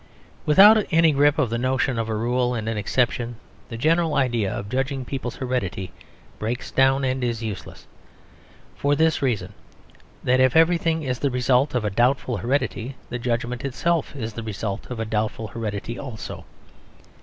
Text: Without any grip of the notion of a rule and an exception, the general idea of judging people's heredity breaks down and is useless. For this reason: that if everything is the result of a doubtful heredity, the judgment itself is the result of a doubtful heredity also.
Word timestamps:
Without 0.47 0.83
any 0.89 1.11
grip 1.11 1.37
of 1.37 1.51
the 1.51 1.59
notion 1.59 1.99
of 1.99 2.09
a 2.09 2.15
rule 2.15 2.55
and 2.55 2.67
an 2.67 2.75
exception, 2.75 3.35
the 3.69 3.77
general 3.77 4.15
idea 4.15 4.51
of 4.51 4.67
judging 4.67 5.05
people's 5.05 5.35
heredity 5.35 5.91
breaks 6.39 6.71
down 6.71 7.03
and 7.03 7.23
is 7.23 7.43
useless. 7.43 7.85
For 8.75 8.95
this 8.95 9.21
reason: 9.21 9.53
that 10.23 10.39
if 10.39 10.55
everything 10.55 11.03
is 11.03 11.19
the 11.19 11.29
result 11.29 11.75
of 11.75 11.85
a 11.85 11.91
doubtful 11.91 12.37
heredity, 12.37 12.95
the 13.11 13.19
judgment 13.19 13.63
itself 13.63 14.15
is 14.15 14.33
the 14.33 14.41
result 14.41 14.89
of 14.89 14.99
a 14.99 15.05
doubtful 15.05 15.49
heredity 15.49 15.99
also. 15.99 16.45